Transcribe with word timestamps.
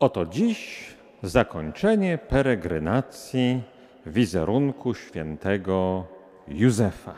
Oto 0.00 0.26
dziś 0.26 0.86
zakończenie 1.22 2.18
peregrinacji 2.18 3.62
wizerunku 4.06 4.94
świętego 4.94 6.04
Józefa. 6.48 7.14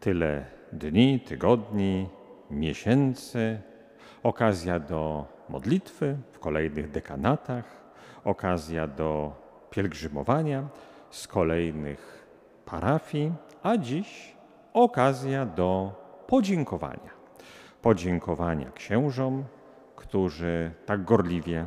Tyle 0.00 0.44
dni, 0.72 1.20
tygodni, 1.20 2.08
miesięcy, 2.50 3.60
okazja 4.22 4.78
do 4.78 5.26
modlitwy 5.48 6.16
w 6.32 6.38
kolejnych 6.38 6.90
dekanatach, 6.90 7.64
okazja 8.24 8.86
do 8.86 9.32
pielgrzymowania 9.70 10.68
z 11.10 11.28
kolejnych 11.28 12.26
parafii, 12.64 13.32
a 13.62 13.76
dziś 13.76 14.36
okazja 14.72 15.46
do 15.46 15.92
podziękowania. 16.26 17.10
Podziękowania 17.82 18.70
księżom, 18.70 19.44
którzy 19.96 20.70
tak 20.86 21.04
gorliwie, 21.04 21.66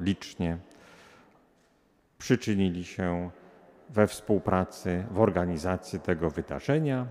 licznie 0.00 0.58
przyczynili 2.18 2.84
się 2.84 3.30
we 3.90 4.06
współpracy 4.06 5.04
w 5.10 5.20
organizacji 5.20 6.00
tego 6.00 6.30
wydarzenia. 6.30 7.06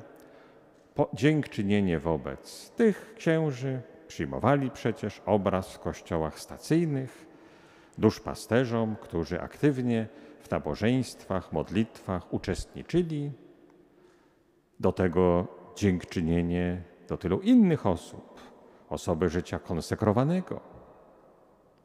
Dziękczynienie 1.13 1.99
wobec 1.99 2.69
tych 2.69 3.13
księży 3.15 3.81
przyjmowali 4.07 4.71
przecież 4.71 5.21
obraz 5.25 5.73
w 5.73 5.79
kościołach 5.79 6.39
stacyjnych, 6.39 7.25
duszpasterzom, 7.97 8.95
którzy 9.01 9.41
aktywnie 9.41 10.07
w 10.41 10.51
nabożeństwach, 10.51 11.53
modlitwach 11.53 12.33
uczestniczyli. 12.33 13.31
Do 14.79 14.91
tego 14.91 15.47
dziękczynienie 15.75 16.83
do 17.07 17.17
tylu 17.17 17.39
innych 17.39 17.85
osób, 17.85 18.39
osoby 18.89 19.29
życia 19.29 19.59
konsekrowanego, 19.59 20.78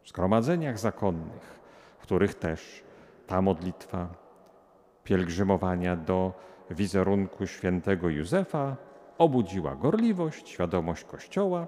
zgromadzeniach 0.08 0.78
zakonnych, 0.78 1.60
w 1.98 2.02
których 2.02 2.34
też 2.34 2.84
ta 3.26 3.42
modlitwa 3.42 4.08
pielgrzymowania 5.04 5.96
do 5.96 6.32
wizerunku 6.70 7.46
świętego 7.46 8.08
Józefa 8.08 8.76
obudziła 9.18 9.74
gorliwość, 9.74 10.48
świadomość 10.48 11.04
Kościoła, 11.04 11.66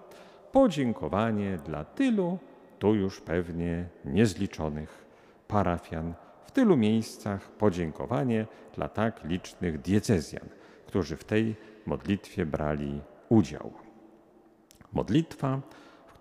podziękowanie 0.53 1.59
dla 1.65 1.85
tylu, 1.85 2.39
tu 2.79 2.95
już 2.95 3.21
pewnie 3.21 3.89
niezliczonych 4.05 5.07
parafian, 5.49 6.15
w 6.45 6.51
tylu 6.51 6.77
miejscach 6.77 7.51
podziękowanie 7.51 8.47
dla 8.75 8.89
tak 8.89 9.25
licznych 9.25 9.81
diecezjan, 9.81 10.49
którzy 10.87 11.17
w 11.17 11.25
tej 11.25 11.57
modlitwie 11.87 12.47
brali 12.47 13.01
udział. 13.29 13.73
Modlitwa, 14.93 15.61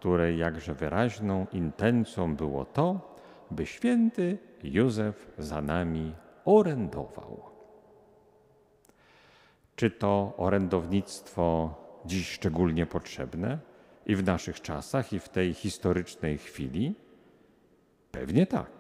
której 0.06 0.38
jakże 0.38 0.74
wyraźną 0.74 1.48
intencją 1.54 2.36
było 2.36 2.66
to, 2.66 3.18
by 3.52 3.66
święty 3.66 4.38
Józef 4.64 5.32
za 5.38 5.62
nami 5.62 6.14
orędował. 6.46 7.42
Czy 9.76 9.92
to 9.92 10.34
orędownictwo 10.38 11.76
dziś 12.06 12.32
szczególnie 12.32 12.86
potrzebne 12.86 13.60
i 14.06 14.16
w 14.16 14.24
naszych 14.24 14.62
czasach, 14.62 15.14
i 15.14 15.20
w 15.20 15.30
tej 15.30 15.54
historycznej 15.54 16.38
chwili? 16.38 16.96
Pewnie 18.12 18.48
tak. 18.48 18.72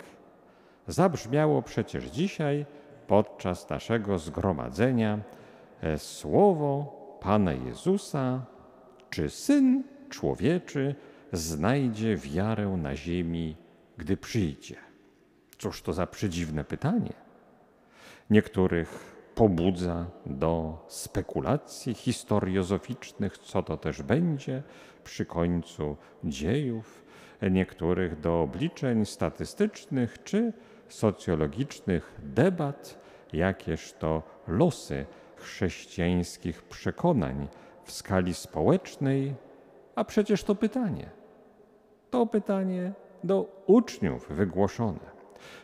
Zabrzmiało 0.88 1.62
przecież 1.62 2.06
dzisiaj 2.06 2.66
podczas 3.08 3.70
naszego 3.70 4.20
zgromadzenia 4.20 5.20
e, 5.82 5.98
słowo 5.98 6.68
Pana 7.22 7.54
Jezusa, 7.54 8.46
czy 9.10 9.30
Syn 9.30 9.84
Człowieczy 10.10 10.96
znajdzie 11.36 12.18
wiarę 12.18 12.68
na 12.68 12.96
ziemi, 12.96 13.56
gdy 13.98 14.18
przyjdzie? 14.18 14.76
Cóż 15.58 15.82
to 15.82 15.94
za 15.94 16.08
przedziwne 16.08 16.64
pytanie. 16.64 17.14
Niektórych 18.30 19.16
pobudza 19.36 20.06
do 20.26 20.86
spekulacji 20.88 21.94
historiozoficznych, 21.94 23.38
co 23.38 23.64
to 23.64 23.78
też 23.78 24.02
będzie 24.02 24.64
przy 25.04 25.26
końcu 25.26 25.98
dziejów, 26.24 27.06
niektórych 27.52 28.20
do 28.20 28.42
obliczeń 28.42 29.06
statystycznych 29.06 30.24
czy 30.24 30.54
socjologicznych 30.88 32.14
debat, 32.24 33.00
jakież 33.34 33.94
to 33.94 34.24
losy 34.48 35.06
chrześcijańskich 35.36 36.64
przekonań 36.64 37.48
w 37.84 37.92
skali 37.92 38.34
społecznej, 38.34 39.36
a 39.96 40.04
przecież 40.04 40.44
to 40.44 40.56
pytanie. 40.56 41.10
To 42.10 42.26
pytanie 42.26 42.94
do 43.24 43.64
uczniów 43.66 44.28
wygłoszone. 44.30 45.16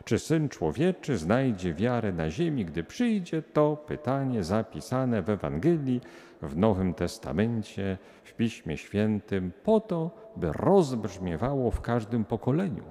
Czy 0.04 0.20
syn 0.20 0.50
człowieczy 0.50 1.18
znajdzie 1.18 1.74
wiarę 1.74 2.12
na 2.12 2.30
ziemi, 2.30 2.66
gdy 2.66 2.84
przyjdzie? 2.84 3.42
To 3.42 3.78
pytanie 3.88 4.44
zapisane 4.44 5.22
w 5.22 5.30
Ewangelii, 5.30 6.02
w 6.42 6.58
Nowym 6.58 6.94
Testamencie, 6.94 7.98
w 8.24 8.34
Piśmie 8.34 8.78
Świętym, 8.78 9.52
po 9.64 9.80
to, 9.80 10.12
by 10.36 10.52
rozbrzmiewało 10.54 11.72
w 11.72 11.82
każdym 11.82 12.26
pokoleniu, 12.26 12.84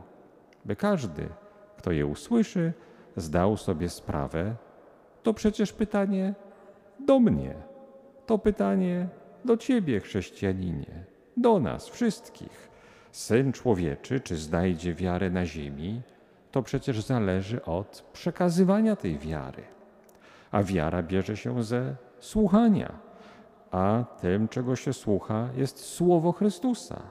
by 0.64 0.76
każdy, 0.76 1.28
kto 1.76 1.92
je 1.92 2.06
usłyszy, 2.06 2.72
zdał 3.16 3.56
sobie 3.56 3.88
sprawę. 3.88 4.54
To 5.22 5.34
przecież 5.34 5.72
pytanie 5.72 6.34
do 7.06 7.20
mnie. 7.20 7.54
To 8.26 8.38
pytanie 8.38 9.08
do 9.44 9.56
ciebie, 9.56 10.00
chrześcijaninie, 10.00 11.04
do 11.36 11.60
nas 11.60 11.88
wszystkich. 11.88 12.69
Syn 13.12 13.52
człowieczy, 13.52 14.20
czy 14.20 14.36
znajdzie 14.36 14.94
wiarę 14.94 15.30
na 15.30 15.46
ziemi? 15.46 16.02
To 16.50 16.62
przecież 16.62 17.00
zależy 17.00 17.64
od 17.64 18.04
przekazywania 18.12 18.96
tej 18.96 19.18
wiary. 19.18 19.62
A 20.50 20.62
wiara 20.62 21.02
bierze 21.02 21.36
się 21.36 21.62
ze 21.62 21.96
słuchania, 22.20 22.92
a 23.70 24.04
tym, 24.20 24.48
czego 24.48 24.76
się 24.76 24.92
słucha, 24.92 25.48
jest 25.56 25.78
Słowo 25.78 26.32
Chrystusa. 26.32 27.02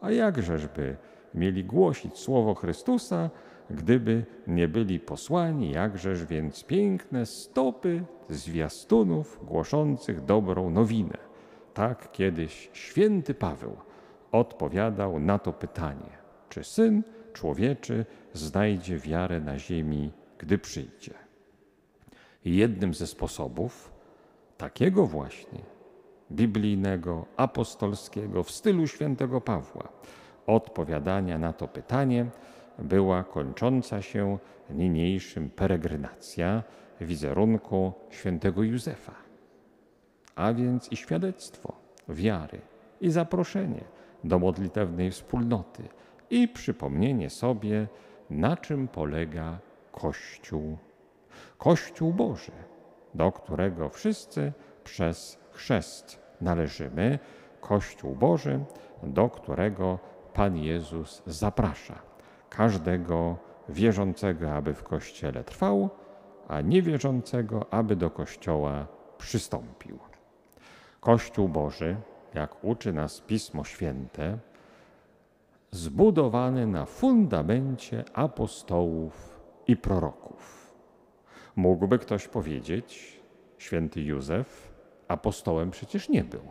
A 0.00 0.10
jakżeżby 0.10 0.96
mieli 1.34 1.64
głosić 1.64 2.18
Słowo 2.18 2.54
Chrystusa, 2.54 3.30
gdyby 3.70 4.24
nie 4.46 4.68
byli 4.68 5.00
posłani, 5.00 5.70
jakżeż 5.70 6.24
więc 6.24 6.64
piękne 6.64 7.26
stopy 7.26 8.04
zwiastunów 8.28 9.40
głoszących 9.44 10.24
dobrą 10.24 10.70
nowinę. 10.70 11.16
Tak 11.74 12.12
kiedyś 12.12 12.70
święty 12.72 13.34
Paweł 13.34 13.76
odpowiadał 14.32 15.20
na 15.20 15.38
to 15.38 15.52
pytanie: 15.52 16.10
czy 16.48 16.64
syn 16.64 17.02
człowieczy 17.32 18.06
znajdzie 18.32 18.98
wiarę 18.98 19.40
na 19.40 19.58
ziemi, 19.58 20.12
gdy 20.38 20.58
przyjdzie? 20.58 21.14
jednym 22.44 22.94
ze 22.94 23.06
sposobów 23.06 23.92
takiego 24.58 25.06
właśnie 25.06 25.60
biblijnego, 26.32 27.26
apostolskiego, 27.36 28.42
w 28.42 28.50
stylu 28.50 28.86
świętego 28.86 29.40
Pawła, 29.40 29.88
odpowiadania 30.46 31.38
na 31.38 31.52
to 31.52 31.68
pytanie 31.68 32.26
była 32.78 33.24
kończąca 33.24 34.02
się 34.02 34.38
niniejszym 34.70 35.50
peregrynacja 35.50 36.62
wizerunku 37.00 37.92
świętego 38.10 38.62
Józefa, 38.62 39.14
a 40.34 40.52
więc 40.52 40.92
i 40.92 40.96
świadectwo 40.96 41.72
wiary, 42.08 42.60
i 43.00 43.10
zaproszenie 43.10 43.84
do 44.24 44.38
modlitewnej 44.38 45.10
wspólnoty, 45.10 45.88
i 46.30 46.48
przypomnienie 46.48 47.30
sobie, 47.30 47.88
na 48.30 48.56
czym 48.56 48.88
polega 48.88 49.58
Kościół. 49.92 50.78
Kościół 51.58 52.12
Boży, 52.12 52.52
do 53.14 53.32
którego 53.32 53.88
wszyscy 53.88 54.52
przez 54.84 55.38
chrzest 55.52 56.22
należymy, 56.40 57.18
Kościół 57.60 58.14
Boży, 58.14 58.60
do 59.02 59.28
którego 59.28 59.98
Pan 60.34 60.56
Jezus 60.56 61.22
zaprasza 61.26 61.98
każdego 62.50 63.36
wierzącego, 63.68 64.52
aby 64.52 64.74
w 64.74 64.82
Kościele 64.82 65.44
trwał, 65.44 65.90
a 66.48 66.60
niewierzącego, 66.60 67.66
aby 67.70 67.96
do 67.96 68.10
Kościoła 68.10 68.86
przystąpił. 69.18 69.98
Kościół 71.00 71.48
Boży, 71.48 71.96
jak 72.34 72.64
uczy 72.64 72.92
nas 72.92 73.20
Pismo 73.20 73.64
Święte, 73.64 74.38
zbudowany 75.70 76.66
na 76.66 76.84
fundamencie 76.84 78.04
apostołów 78.12 79.40
i 79.66 79.76
proroków. 79.76 80.74
Mógłby 81.56 81.98
ktoś 81.98 82.28
powiedzieć, 82.28 83.20
święty 83.58 84.00
Józef 84.02 84.72
apostołem 85.08 85.70
przecież 85.70 86.08
nie 86.08 86.24
był. 86.24 86.42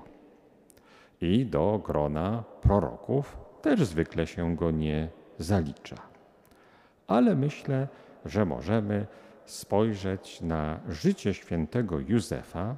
I 1.21 1.45
do 1.45 1.81
grona 1.85 2.43
proroków 2.61 3.37
też 3.61 3.85
zwykle 3.85 4.27
się 4.27 4.55
go 4.55 4.71
nie 4.71 5.09
zalicza. 5.37 5.95
Ale 7.07 7.35
myślę, 7.35 7.87
że 8.25 8.45
możemy 8.45 9.05
spojrzeć 9.45 10.41
na 10.41 10.79
życie 10.89 11.33
świętego 11.33 11.99
Józefa 11.99 12.75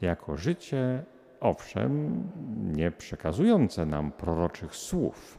jako 0.00 0.36
życie, 0.36 1.04
owszem, 1.44 2.22
nie 2.62 2.90
przekazujące 2.90 3.86
nam 3.86 4.12
proroczych 4.12 4.76
słów, 4.76 5.38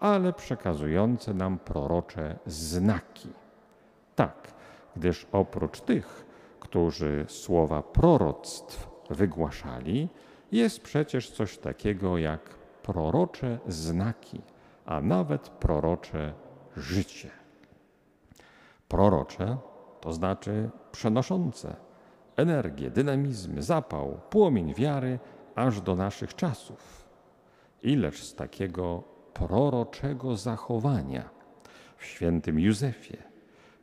ale 0.00 0.32
przekazujące 0.32 1.34
nam 1.34 1.58
prorocze 1.58 2.38
znaki. 2.46 3.28
Tak, 4.14 4.54
gdyż 4.96 5.26
oprócz 5.32 5.80
tych, 5.80 6.26
którzy 6.60 7.24
słowa 7.28 7.82
proroctw 7.82 8.88
wygłaszali, 9.10 10.08
jest 10.52 10.80
przecież 10.80 11.30
coś 11.30 11.58
takiego 11.58 12.18
jak 12.18 12.54
prorocze 12.82 13.58
znaki, 13.66 14.40
a 14.86 15.00
nawet 15.00 15.48
prorocze 15.48 16.34
życie. 16.76 17.30
Prorocze 18.88 19.56
to 20.00 20.12
znaczy 20.12 20.70
przenoszące 20.92 21.76
energię, 22.36 22.90
dynamizm, 22.90 23.62
zapał, 23.62 24.20
płomień 24.30 24.74
wiary 24.74 25.18
aż 25.54 25.80
do 25.80 25.96
naszych 25.96 26.34
czasów. 26.34 27.08
Ileż 27.82 28.22
z 28.22 28.34
takiego 28.34 29.02
proroczego 29.34 30.36
zachowania 30.36 31.30
w 31.96 32.04
świętym 32.04 32.60
Józefie, 32.60 33.16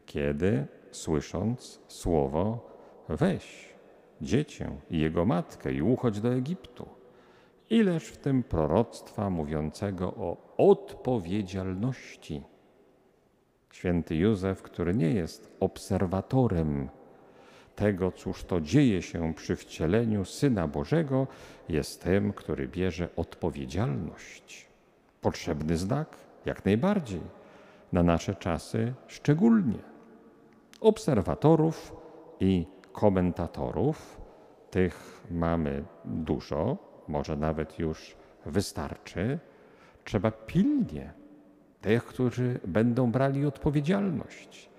kiedy 0.06 0.68
słysząc 0.92 1.82
słowo 1.88 2.70
weź 3.10 3.70
dziecię 4.22 4.72
i 4.90 5.00
jego 5.00 5.26
matkę 5.26 5.74
i 5.74 5.82
uchodź 5.82 6.22
do 6.22 6.34
Egiptu. 6.34 6.90
Ileż 7.70 8.06
w 8.06 8.18
tym 8.18 8.44
proroctwa 8.44 9.30
mówiącego 9.30 10.08
o 10.08 10.38
odpowiedzialności. 10.58 12.44
Święty 13.72 14.16
Józef, 14.16 14.62
który 14.62 14.96
nie 14.96 15.12
jest 15.12 15.58
obserwatorem 15.60 16.90
tego, 17.80 18.12
cóż 18.12 18.44
to 18.44 18.62
dzieje 18.62 19.02
się 19.02 19.34
przy 19.34 19.56
wcieleniu 19.56 20.26
Syna 20.26 20.68
Bożego, 20.68 21.28
jest 21.70 22.04
tym, 22.04 22.34
który 22.34 22.68
bierze 22.68 23.10
odpowiedzialność. 23.16 24.68
Potrzebny 25.22 25.78
znak? 25.78 26.18
Jak 26.46 26.66
najbardziej. 26.66 27.22
Na 27.94 28.04
nasze 28.04 28.36
czasy 28.36 28.94
szczególnie. 29.08 29.80
Obserwatorów 30.82 31.96
i 32.40 32.66
komentatorów, 32.92 34.22
tych 34.72 35.24
mamy 35.32 35.84
dużo, 36.06 36.78
może 37.08 37.36
nawet 37.36 37.80
już 37.80 38.16
wystarczy. 38.46 39.40
Trzeba 40.04 40.32
pilnie 40.32 41.14
tych, 41.82 42.06
którzy 42.06 42.60
będą 42.68 43.12
brali 43.12 43.46
odpowiedzialność. 43.46 44.70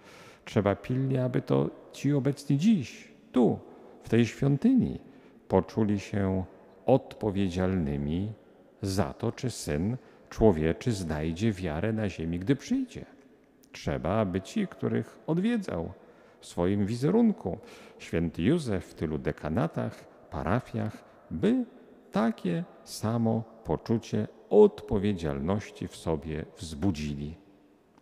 Trzeba 0.45 0.77
pilnie, 0.77 1.25
aby 1.25 1.43
to 1.43 1.71
ci 1.93 2.13
obecni 2.13 2.59
dziś, 2.59 3.09
tu, 3.33 3.59
w 4.03 4.09
tej 4.09 4.27
świątyni, 4.27 5.01
poczuli 5.49 6.01
się 6.01 6.45
odpowiedzialnymi 6.87 8.33
za 8.83 9.13
to, 9.13 9.33
czy 9.33 9.51
syn 9.51 9.97
człowieczy 10.31 10.93
znajdzie 10.93 11.53
wiarę 11.53 11.93
na 11.93 12.09
ziemi, 12.09 12.39
gdy 12.39 12.57
przyjdzie. 12.57 13.05
Trzeba, 13.73 14.11
aby 14.11 14.41
ci, 14.41 14.67
których 14.67 15.19
odwiedzał 15.27 15.93
w 16.41 16.47
swoim 16.47 16.87
wizerunku, 16.87 17.59
święty 17.99 18.43
Józef 18.43 18.85
w 18.87 18.95
tylu 18.95 19.19
dekanatach, 19.19 20.05
parafiach, 20.31 21.05
by 21.31 21.65
takie 22.13 22.65
samo 22.85 23.45
poczucie 23.65 24.29
odpowiedzialności 24.51 25.89
w 25.89 25.97
sobie 25.97 26.45
wzbudzili. 26.59 27.37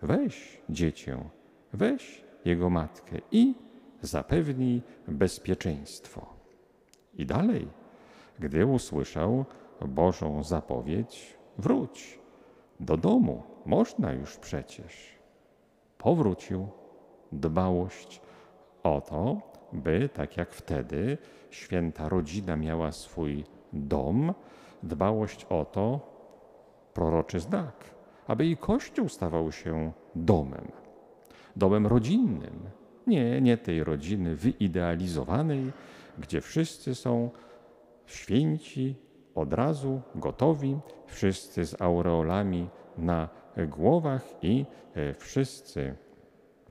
Weź 0.02 0.60
dziecię, 0.70 1.18
weź 1.72 2.27
jego 2.48 2.70
matkę 2.70 3.16
i 3.32 3.54
zapewnij 4.02 4.82
bezpieczeństwo. 5.08 6.26
I 7.14 7.26
dalej, 7.26 7.68
gdy 8.38 8.66
usłyszał 8.66 9.44
Bożą 9.88 10.42
zapowiedź, 10.42 11.38
wróć 11.58 12.18
do 12.80 12.96
domu, 12.96 13.42
można 13.66 14.12
już 14.12 14.36
przecież. 14.36 15.18
Powrócił 15.98 16.68
dbałość 17.32 18.20
o 18.82 19.00
to, 19.00 19.40
by 19.72 20.08
tak 20.14 20.36
jak 20.36 20.50
wtedy 20.50 21.18
święta 21.50 22.08
rodzina 22.08 22.56
miała 22.56 22.92
swój 22.92 23.44
dom, 23.72 24.34
dbałość 24.82 25.44
o 25.44 25.64
to, 25.64 26.00
proroczy 26.94 27.40
znak, 27.40 27.84
aby 28.26 28.46
i 28.46 28.56
Kościół 28.56 29.08
stawał 29.08 29.52
się 29.52 29.92
domem, 30.14 30.72
domem 31.58 31.86
rodzinnym. 31.86 32.60
Nie, 33.06 33.40
nie 33.40 33.56
tej 33.56 33.84
rodziny 33.84 34.36
wyidealizowanej, 34.36 35.72
gdzie 36.18 36.40
wszyscy 36.40 36.94
są 36.94 37.30
święci, 38.06 38.96
od 39.34 39.52
razu 39.52 40.00
gotowi, 40.14 40.78
wszyscy 41.06 41.66
z 41.66 41.82
aureolami 41.82 42.68
na 42.98 43.28
głowach 43.68 44.24
i 44.42 44.64
e, 44.94 45.14
wszyscy 45.14 45.94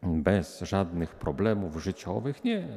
bez 0.03 0.61
żadnych 0.61 1.15
problemów 1.15 1.83
życiowych. 1.83 2.43
Nie. 2.43 2.67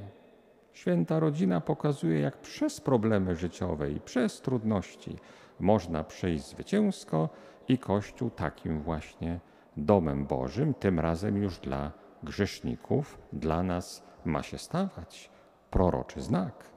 Święta 0.73 1.21
rodzina 1.21 1.61
pokazuje, 1.61 2.21
jak 2.21 2.37
przez 2.37 2.81
problemy 2.81 3.37
życiowe 3.37 3.91
i 3.93 4.01
przez 4.01 4.41
trudności 4.41 5.17
można 5.61 6.05
przejść 6.05 6.45
zwycięsko 6.45 7.29
i 7.69 7.79
Kościół 7.79 8.31
takim 8.31 8.81
właśnie 8.81 9.41
domem 9.85 10.27
Bożym, 10.27 10.75
tym 10.75 11.01
razem 11.01 11.37
już 11.37 11.59
dla 11.59 11.93
grzeszników, 12.23 13.19
dla 13.33 13.63
nas 13.63 14.03
ma 14.25 14.43
się 14.43 14.59
stawać 14.59 15.31
proroczy 15.71 16.21
znak 16.21 16.71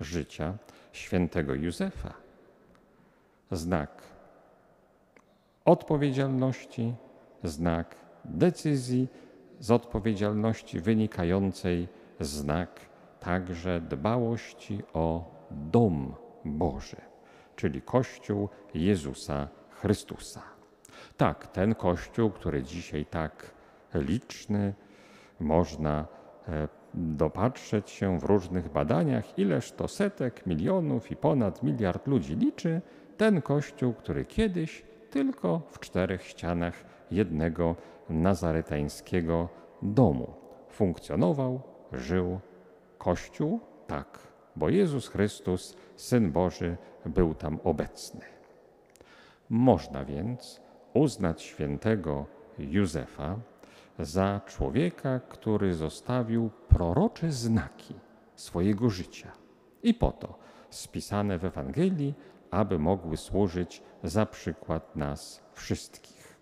życia 0.00 0.54
świętego 0.92 1.54
Józefa. 1.54 2.14
Znak 3.50 4.02
odpowiedzialności, 5.64 6.94
znak 7.44 7.96
decyzji 8.24 9.08
z 9.60 9.70
odpowiedzialności 9.70 10.80
wynikającej, 10.80 11.88
znak 12.20 12.80
także 13.20 13.80
dbałości 13.80 14.82
o 14.92 15.34
dom 15.50 16.14
Boży, 16.44 17.00
czyli 17.56 17.82
Kościół 17.82 18.48
Jezusa 18.74 19.48
Chrystusa. 19.70 20.53
Tak, 21.16 21.46
ten 21.46 21.74
Kościół, 21.74 22.30
który 22.30 22.62
dzisiaj 22.62 23.06
tak 23.06 23.50
liczny, 23.94 24.74
można 25.40 26.06
e, 26.48 26.68
dopatrzeć 26.94 27.90
się 27.90 28.18
w 28.18 28.24
różnych 28.24 28.72
badaniach, 28.72 29.38
ileż 29.38 29.72
to 29.72 29.88
setek, 29.88 30.46
milionów 30.46 31.10
i 31.10 31.16
ponad 31.16 31.62
miliard 31.62 32.06
ludzi 32.06 32.36
liczy 32.36 32.80
ten 33.16 33.42
Kościół, 33.42 33.92
który 33.92 34.24
kiedyś 34.24 34.82
tylko 35.10 35.62
w 35.70 35.78
czterech 35.78 36.22
ścianach 36.22 36.84
jednego 37.10 37.76
nazaretańskiego 38.10 39.48
domu 39.82 40.34
funkcjonował, 40.70 41.60
żył. 41.92 42.40
Kościół 42.98 43.60
tak, 43.86 44.18
bo 44.56 44.68
Jezus 44.68 45.08
Chrystus, 45.08 45.76
Syn 45.96 46.32
Boży, 46.32 46.76
był 47.06 47.34
tam 47.34 47.58
obecny. 47.64 48.20
Można 49.50 50.04
więc 50.04 50.60
uznać 50.94 51.42
świętego 51.42 52.26
Józefa 52.58 53.36
za 53.98 54.40
człowieka, 54.46 55.20
który 55.28 55.74
zostawił 55.74 56.50
prorocze 56.68 57.32
znaki 57.32 57.94
swojego 58.36 58.90
życia 58.90 59.32
i 59.82 59.94
po 59.94 60.12
to 60.12 60.38
spisane 60.70 61.38
w 61.38 61.44
Ewangelii, 61.44 62.14
aby 62.50 62.78
mogły 62.78 63.16
służyć 63.16 63.82
za 64.02 64.26
przykład 64.26 64.96
nas 64.96 65.42
wszystkich. 65.52 66.36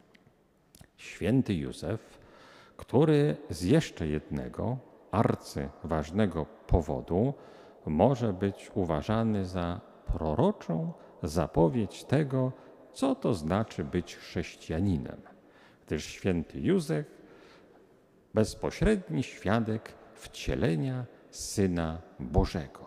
Święty 0.97 1.55
Józef, 1.55 2.19
który 2.77 3.37
z 3.51 3.63
jeszcze 3.63 4.07
jednego 4.07 4.79
arcyważnego 5.11 6.47
powodu 6.67 7.35
może 7.87 8.33
być 8.33 8.71
uważany 8.75 9.45
za 9.45 9.81
proroczą 10.07 10.93
zapowiedź 11.23 12.05
tego, 12.05 12.53
co 12.93 13.15
to 13.15 13.35
znaczy 13.35 13.85
być 13.85 14.17
chrześcijaninem, 14.17 15.21
gdyż 15.87 16.05
święty 16.05 16.61
Józef, 16.61 17.07
bezpośredni 18.35 19.23
świadek 19.23 19.93
wcielenia 20.15 21.05
Syna 21.31 22.03
Bożego, 22.21 22.87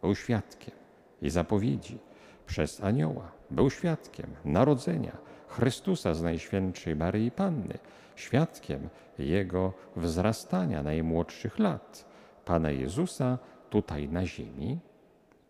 był 0.00 0.14
świadkiem 0.14 0.74
i 1.22 1.30
zapowiedzi 1.30 1.98
przez 2.46 2.84
anioła, 2.84 3.32
był 3.50 3.70
świadkiem 3.70 4.26
narodzenia 4.44 5.16
Chrystusa 5.48 6.14
z 6.14 6.22
Najświętszej 6.22 6.96
Maryi 6.96 7.30
Panny, 7.30 7.78
świadkiem 8.16 8.88
Jego 9.18 9.72
wzrastania 9.96 10.82
najmłodszych 10.82 11.58
lat, 11.58 12.04
Pana 12.44 12.70
Jezusa 12.70 13.38
tutaj 13.70 14.08
na 14.08 14.26
ziemi 14.26 14.78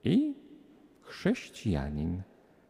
i 0.05 0.35
chrześcijanin 1.03 2.23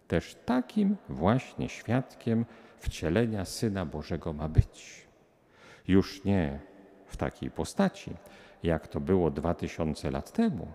też 0.08 0.36
takim 0.44 0.96
właśnie 1.08 1.68
świadkiem 1.68 2.46
wcielenia 2.78 3.44
Syna 3.44 3.86
Bożego 3.86 4.32
ma 4.32 4.48
być. 4.48 5.06
Już 5.88 6.24
nie 6.24 6.60
w 7.06 7.16
takiej 7.16 7.50
postaci, 7.50 8.10
jak 8.62 8.88
to 8.88 9.00
było 9.00 9.30
dwa 9.30 9.54
tysiące 9.54 10.10
lat 10.10 10.32
temu, 10.32 10.66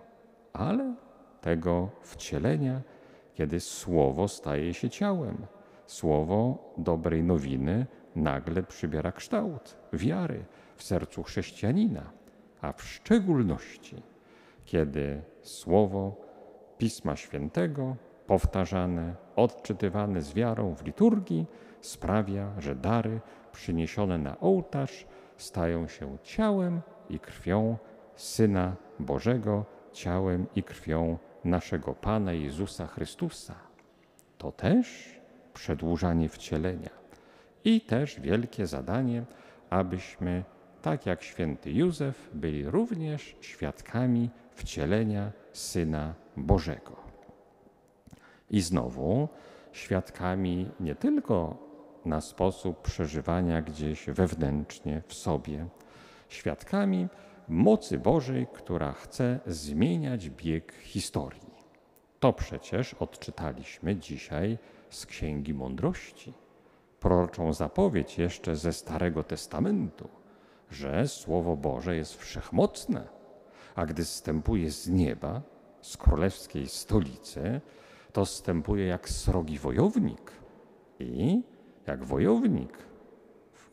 ale 0.52 0.94
tego 1.40 1.90
wcielenia, 2.02 2.80
kiedy 3.34 3.60
Słowo 3.60 4.28
staje 4.28 4.74
się 4.74 4.90
ciałem, 4.90 5.46
słowo 5.86 6.72
dobrej 6.78 7.22
nowiny 7.22 7.86
nagle 8.16 8.62
przybiera 8.62 9.12
kształt 9.12 9.76
wiary 9.92 10.44
w 10.76 10.82
sercu 10.82 11.22
chrześcijanina, 11.22 12.10
a 12.60 12.72
w 12.72 12.82
szczególności 12.82 14.02
kiedy 14.70 15.22
słowo 15.42 16.16
Pisma 16.78 17.16
Świętego, 17.16 17.96
powtarzane, 18.30 19.14
odczytywane 19.36 20.22
z 20.22 20.32
wiarą 20.32 20.74
w 20.74 20.84
liturgii, 20.84 21.46
sprawia, 21.80 22.52
że 22.58 22.74
dary 22.74 23.20
przyniesione 23.52 24.18
na 24.18 24.40
ołtarz 24.40 25.06
stają 25.36 25.88
się 25.88 26.18
ciałem 26.22 26.80
i 27.08 27.18
krwią 27.18 27.76
Syna 28.14 28.76
Bożego, 29.00 29.64
ciałem 29.92 30.46
i 30.54 30.62
krwią 30.62 31.18
naszego 31.44 31.94
Pana 31.94 32.32
Jezusa 32.32 32.86
Chrystusa. 32.86 33.54
To 34.38 34.52
też 34.52 35.20
przedłużanie 35.54 36.28
wcielenia 36.28 36.90
i 37.64 37.80
też 37.80 38.20
wielkie 38.20 38.66
zadanie, 38.66 39.24
abyśmy, 39.70 40.44
tak 40.82 41.06
jak 41.06 41.22
święty 41.22 41.72
Józef, 41.72 42.30
byli 42.34 42.66
również 42.66 43.36
świadkami 43.40 44.30
wcielenia 44.54 45.32
Syna 45.52 46.14
Bożego. 46.36 47.09
I 48.50 48.60
znowu 48.60 49.28
świadkami 49.72 50.70
nie 50.80 50.94
tylko 50.94 51.56
na 52.04 52.20
sposób 52.20 52.82
przeżywania 52.82 53.62
gdzieś 53.62 54.06
wewnętrznie 54.06 55.02
w 55.06 55.14
sobie, 55.14 55.66
świadkami 56.28 57.08
mocy 57.48 57.98
Bożej, 57.98 58.46
która 58.52 58.92
chce 58.92 59.40
zmieniać 59.46 60.30
bieg 60.30 60.72
historii. 60.72 61.50
To 62.20 62.32
przecież 62.32 62.94
odczytaliśmy 62.94 63.96
dzisiaj 63.96 64.58
z 64.90 65.06
Księgi 65.06 65.54
Mądrości, 65.54 66.32
proroczą 67.00 67.52
zapowiedź 67.52 68.18
jeszcze 68.18 68.56
ze 68.56 68.72
Starego 68.72 69.22
Testamentu, 69.22 70.08
że 70.70 71.08
Słowo 71.08 71.56
Boże 71.56 71.96
jest 71.96 72.16
wszechmocne, 72.16 73.08
a 73.74 73.86
gdy 73.86 74.04
zstępuje 74.04 74.70
z 74.70 74.88
nieba, 74.88 75.42
z 75.80 75.96
królewskiej 75.96 76.66
stolicy, 76.68 77.60
to 78.12 78.26
zstępuje 78.26 78.86
jak 78.86 79.08
srogi 79.08 79.58
wojownik 79.58 80.32
i 80.98 81.42
jak 81.86 82.04
wojownik 82.04 82.78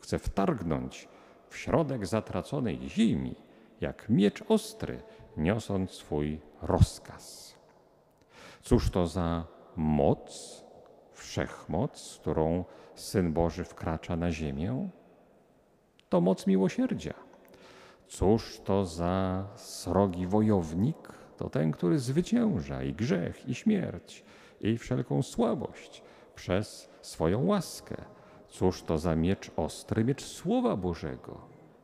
chce 0.00 0.18
wtargnąć 0.18 1.08
w 1.48 1.56
środek 1.56 2.06
zatraconej 2.06 2.88
ziemi, 2.88 3.34
jak 3.80 4.08
miecz 4.08 4.44
ostry, 4.48 5.02
niosąc 5.36 5.90
swój 5.90 6.40
rozkaz. 6.62 7.54
Cóż 8.62 8.90
to 8.90 9.06
za 9.06 9.46
moc, 9.76 10.64
wszechmoc, 11.12 12.00
z 12.00 12.18
którą 12.18 12.64
Syn 12.94 13.32
Boży 13.32 13.64
wkracza 13.64 14.16
na 14.16 14.32
ziemię? 14.32 14.88
To 16.08 16.20
moc 16.20 16.46
miłosierdzia. 16.46 17.14
Cóż 18.08 18.60
to 18.64 18.84
za 18.84 19.46
srogi 19.56 20.26
wojownik? 20.26 21.17
To 21.38 21.50
ten, 21.50 21.72
który 21.72 21.98
zwycięża 21.98 22.82
i 22.82 22.92
grzech, 22.92 23.48
i 23.48 23.54
śmierć, 23.54 24.24
i 24.60 24.78
wszelką 24.78 25.22
słabość 25.22 26.02
przez 26.34 26.90
swoją 27.02 27.46
łaskę. 27.46 27.96
Cóż 28.48 28.82
to 28.82 28.98
za 28.98 29.16
miecz 29.16 29.50
ostry, 29.56 30.04
miecz 30.04 30.24
Słowa 30.24 30.76
Bożego 30.76 31.40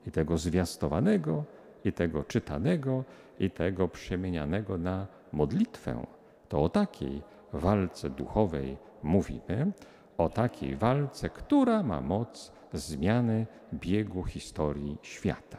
i 0.06 0.10
tego 0.10 0.38
zwiastowanego, 0.38 1.44
i 1.84 1.92
tego 1.92 2.24
czytanego, 2.24 3.04
i 3.38 3.50
tego 3.50 3.88
przemienianego 3.88 4.78
na 4.78 5.06
modlitwę. 5.32 6.06
To 6.48 6.62
o 6.62 6.68
takiej 6.68 7.22
walce 7.52 8.10
duchowej 8.10 8.76
mówimy, 9.02 9.72
o 10.18 10.28
takiej 10.28 10.76
walce, 10.76 11.28
która 11.30 11.82
ma 11.82 12.00
moc 12.00 12.52
zmiany 12.72 13.46
biegu 13.74 14.24
historii 14.24 14.98
świata. 15.02 15.58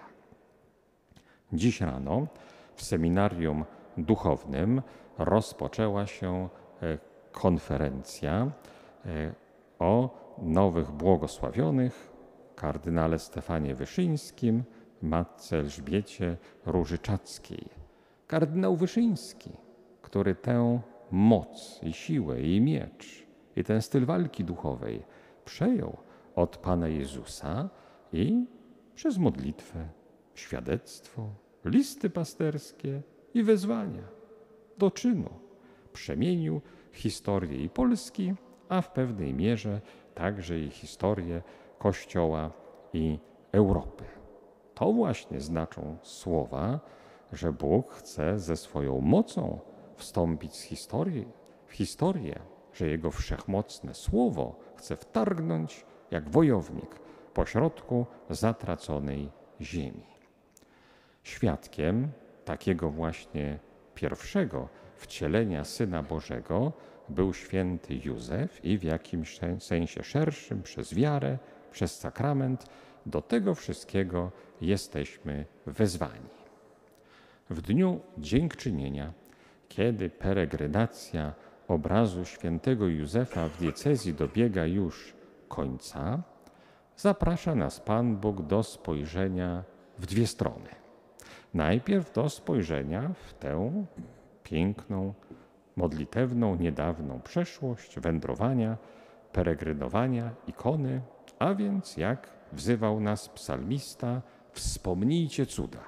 Dziś 1.54 1.82
rano 1.82 2.28
w 2.76 2.84
seminarium 2.84 3.66
duchownym 3.98 4.82
rozpoczęła 5.18 6.06
się 6.08 6.50
e, 6.82 6.98
konferencja 7.32 8.52
e, 9.06 9.34
o 9.80 10.10
nowych 10.38 10.92
błogosławionych 10.92 12.12
kardynale 12.56 13.20
Stefanie 13.20 13.76
Wyszyńskim, 13.76 14.64
matce 15.02 15.58
Elżbiecie 15.58 16.38
Różyczackiej. 16.66 17.70
Kardynał 18.28 18.76
Wyszyński, 18.76 19.50
który 20.02 20.36
tę 20.36 20.80
moc 21.12 21.80
i 21.84 21.94
siłę 21.94 22.42
i 22.42 22.62
miecz 22.62 23.26
i 23.56 23.64
ten 23.64 23.82
styl 23.82 24.06
walki 24.06 24.44
duchowej 24.44 25.04
przejął 25.46 25.98
od 26.36 26.58
Pana 26.58 26.88
Jezusa 26.88 27.70
i 28.14 28.46
przez 28.96 29.18
modlitwę, 29.18 29.88
świadectwo, 30.34 31.30
listy 31.66 32.10
pasterskie 32.10 33.02
i 33.36 33.44
wezwania 33.44 34.04
do 34.78 34.92
czynu 34.92 35.30
przemienił 35.94 36.62
historię 36.92 37.64
i 37.64 37.70
Polski, 37.70 38.34
a 38.70 38.82
w 38.82 38.92
pewnej 38.92 39.34
mierze 39.34 39.82
także 40.14 40.60
i 40.60 40.70
historię 40.70 41.42
Kościoła 41.80 42.52
i 42.94 43.20
Europy. 43.52 44.04
To 44.74 44.94
właśnie 44.94 45.42
znaczą 45.42 45.98
słowa, 46.02 46.80
że 47.34 47.52
Bóg 47.52 47.92
chce 47.92 48.40
ze 48.40 48.58
swoją 48.58 49.02
mocą 49.02 49.60
wstąpić 49.96 50.56
z 50.56 50.62
historii, 50.62 51.28
w 51.66 51.74
historię, 51.74 52.40
że 52.74 52.88
Jego 52.88 53.12
wszechmocne 53.12 53.94
słowo 53.94 54.60
chce 54.76 54.96
wtargnąć 54.96 55.86
jak 56.12 56.30
wojownik 56.30 57.00
pośrodku 57.34 58.06
zatraconej 58.30 59.32
ziemi. 59.62 60.06
Świadkiem 61.24 62.12
takiego 62.46 62.90
właśnie 62.90 63.60
pierwszego 63.96 64.70
wcielenia 64.96 65.64
Syna 65.64 66.04
Bożego 66.04 66.74
był 67.10 67.34
święty 67.34 68.00
Józef 68.06 68.66
i 68.66 68.78
w 68.78 68.84
jakimś 68.84 69.40
sensie 69.60 70.04
szerszym 70.04 70.64
przez 70.64 70.94
wiarę, 70.94 71.38
przez 71.72 72.00
sakrament 72.00 72.66
do 73.06 73.22
tego 73.22 73.56
wszystkiego 73.56 74.32
jesteśmy 74.62 75.46
wezwani. 75.66 76.30
W 77.50 77.62
dniu 77.62 78.00
dziękczynienia, 78.18 79.14
kiedy 79.70 80.10
peregrinacja 80.10 81.34
obrazu 81.68 82.26
świętego 82.26 82.88
Józefa 82.88 83.50
w 83.50 83.58
diecezji 83.58 84.14
dobiega 84.14 84.66
już 84.66 85.14
końca, 85.48 86.24
zaprasza 86.98 87.56
nas 87.56 87.80
Pan 87.80 88.18
Bóg 88.18 88.42
do 88.42 88.64
spojrzenia 88.64 89.64
w 89.98 90.06
dwie 90.06 90.28
strony. 90.28 90.85
Najpierw 91.56 92.14
do 92.14 92.30
spojrzenia 92.30 93.14
w 93.14 93.34
tę 93.34 93.86
piękną, 94.44 95.14
modlitewną, 95.76 96.56
niedawną 96.56 97.22
przeszłość, 97.22 98.00
wędrowania, 98.00 98.78
peregrynowania, 99.32 100.32
ikony, 100.48 101.02
a 101.40 101.54
więc 101.54 101.98
jak 101.98 102.30
wzywał 102.52 103.00
nas 103.00 103.30
psalmista, 103.30 104.22
wspomnijcie 104.52 105.46
cuda, 105.46 105.80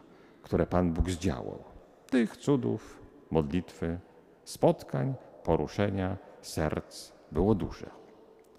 które 0.42 0.66
Pan 0.66 0.94
Bóg 0.94 1.10
zdziałał. 1.10 1.64
Tych 2.10 2.38
cudów, 2.38 3.04
modlitwy, 3.32 4.00
spotkań, 4.44 5.14
poruszenia 5.44 6.18
serc 6.42 7.12
było 7.32 7.56
duże. 7.56 7.90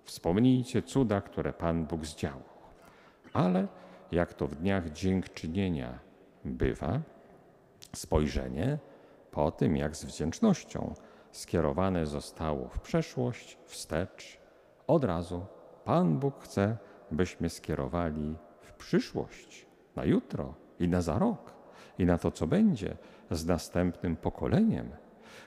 Wspomnijcie 0.05 0.83
cuda, 0.83 1.21
które 1.21 1.53
Pan 1.53 1.87
Bóg 1.87 2.07
zdziałał. 2.07 2.43
Ale 3.33 3.69
jak 4.13 4.35
to 4.35 4.47
w 4.47 4.55
dniach 4.55 4.91
dziękczynienia 4.91 6.08
bywa, 6.49 7.01
spojrzenie 7.95 8.79
po 9.31 9.51
tym, 9.51 9.77
jak 9.77 9.97
z 9.97 10.05
wdzięcznością 10.05 10.95
skierowane 11.31 12.07
zostało 12.07 12.69
w 12.69 12.81
przeszłość, 12.81 13.59
wstecz, 13.65 14.41
od 14.87 15.05
razu 15.05 15.47
Pan 15.85 16.19
Bóg 16.19 16.43
chce, 16.45 16.77
byśmy 17.11 17.49
skierowali 17.49 18.37
w 18.61 18.73
przyszłość, 18.73 19.67
na 19.97 20.05
jutro 20.05 20.55
i 20.79 20.89
na 20.89 21.03
za 21.03 21.19
rok, 21.19 21.55
i 21.99 22.07
na 22.07 22.19
to, 22.19 22.31
co 22.31 22.47
będzie 22.47 22.97
z 23.31 23.47
następnym 23.47 24.17
pokoleniem. 24.17 24.91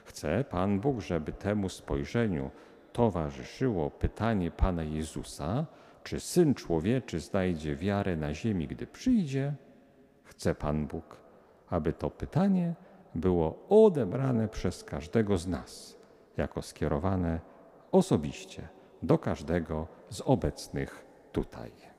Chce 0.04 0.44
Pan 0.44 0.80
Bóg, 0.80 1.00
żeby 1.00 1.32
temu 1.32 1.68
spojrzeniu 1.68 2.50
towarzyszyło 2.92 3.90
pytanie 3.90 4.50
Pana 4.50 4.82
Jezusa, 4.82 5.66
czy 6.04 6.20
Syn 6.20 6.54
Człowieczy 6.54 7.20
znajdzie 7.20 7.76
wiarę 7.76 8.16
na 8.16 8.34
ziemi, 8.34 8.66
gdy 8.66 8.86
przyjdzie? 8.86 9.54
Chce 10.42 10.54
Pan 10.54 10.86
Bóg, 10.86 11.16
aby 11.70 11.92
to 11.92 12.10
pytanie 12.10 12.74
było 13.14 13.58
odebrane 13.68 14.48
przez 14.48 14.84
każdego 14.84 15.38
z 15.38 15.46
nas, 15.46 15.96
jako 16.36 16.62
skierowane 16.62 17.40
osobiście 17.92 18.68
do 19.02 19.18
każdego 19.18 19.86
z 20.10 20.20
obecnych 20.20 21.06
tutaj. 21.32 21.91